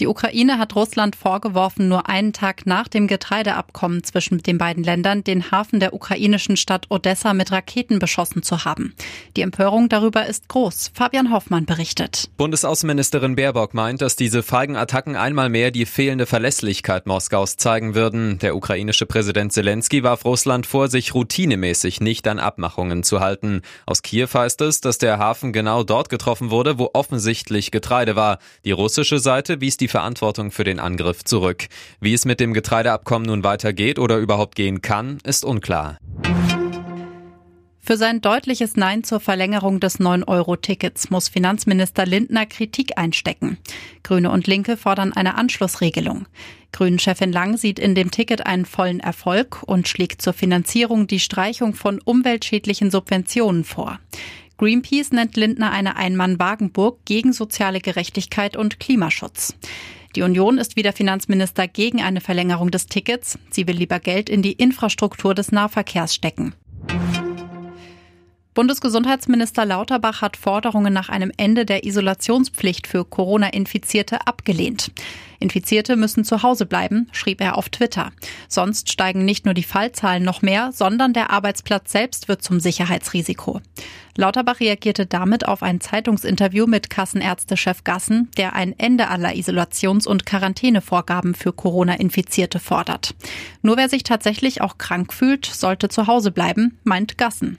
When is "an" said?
22.26-22.40